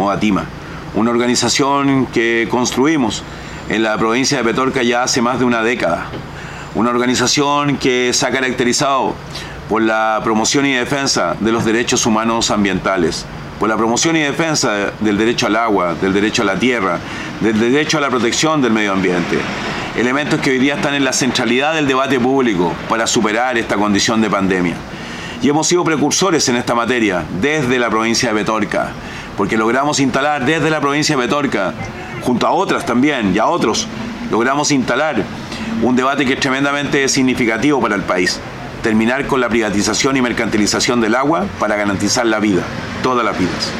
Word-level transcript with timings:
Modatima, 0.00 0.46
una 0.94 1.10
organización 1.10 2.06
que 2.06 2.48
construimos 2.50 3.22
en 3.68 3.82
la 3.82 3.98
provincia 3.98 4.38
de 4.38 4.44
Petorca 4.44 4.82
ya 4.82 5.02
hace 5.02 5.20
más 5.20 5.38
de 5.38 5.44
una 5.44 5.62
década. 5.62 6.06
Una 6.74 6.88
organización 6.88 7.76
que 7.76 8.12
se 8.14 8.26
ha 8.26 8.30
caracterizado 8.30 9.14
por 9.68 9.82
la 9.82 10.20
promoción 10.24 10.64
y 10.64 10.72
defensa 10.72 11.36
de 11.38 11.52
los 11.52 11.66
derechos 11.66 12.06
humanos 12.06 12.50
ambientales, 12.50 13.26
por 13.58 13.68
la 13.68 13.76
promoción 13.76 14.16
y 14.16 14.20
defensa 14.20 14.92
del 15.00 15.18
derecho 15.18 15.46
al 15.46 15.56
agua, 15.56 15.94
del 15.94 16.14
derecho 16.14 16.42
a 16.42 16.46
la 16.46 16.58
tierra, 16.58 16.98
del 17.42 17.60
derecho 17.60 17.98
a 17.98 18.00
la 18.00 18.08
protección 18.08 18.62
del 18.62 18.72
medio 18.72 18.92
ambiente. 18.92 19.38
Elementos 19.96 20.40
que 20.40 20.52
hoy 20.52 20.58
día 20.58 20.76
están 20.76 20.94
en 20.94 21.04
la 21.04 21.12
centralidad 21.12 21.74
del 21.74 21.86
debate 21.86 22.18
público 22.18 22.72
para 22.88 23.06
superar 23.06 23.58
esta 23.58 23.76
condición 23.76 24.22
de 24.22 24.30
pandemia. 24.30 24.76
Y 25.42 25.48
hemos 25.48 25.68
sido 25.68 25.84
precursores 25.84 26.48
en 26.48 26.56
esta 26.56 26.74
materia 26.74 27.24
desde 27.40 27.78
la 27.78 27.88
provincia 27.88 28.28
de 28.28 28.40
Petorca, 28.40 28.92
porque 29.40 29.56
logramos 29.56 30.00
instalar 30.00 30.44
desde 30.44 30.68
la 30.68 30.82
provincia 30.82 31.16
de 31.16 31.22
Petorca, 31.22 31.72
junto 32.20 32.46
a 32.46 32.50
otras 32.50 32.84
también 32.84 33.34
y 33.34 33.38
a 33.38 33.46
otros, 33.46 33.88
logramos 34.30 34.70
instalar 34.70 35.24
un 35.80 35.96
debate 35.96 36.26
que 36.26 36.34
es 36.34 36.40
tremendamente 36.40 37.08
significativo 37.08 37.80
para 37.80 37.94
el 37.94 38.02
país 38.02 38.38
terminar 38.82 39.26
con 39.26 39.40
la 39.40 39.48
privatización 39.48 40.18
y 40.18 40.20
mercantilización 40.20 41.00
del 41.00 41.14
agua 41.14 41.46
para 41.58 41.76
garantizar 41.76 42.26
la 42.26 42.38
vida, 42.38 42.60
todas 43.02 43.24
las 43.24 43.38
vidas. 43.38 43.72